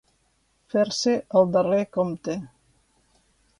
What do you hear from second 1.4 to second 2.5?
el darrer compte.